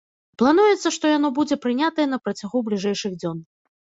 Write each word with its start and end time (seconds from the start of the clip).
Плануецца, 0.41 0.91
што 0.95 1.05
яно 1.17 1.29
будзе 1.41 1.57
прынятае 1.65 2.07
на 2.13 2.19
працягу 2.27 2.57
бліжэйшых 2.69 3.13
дзён. 3.21 3.37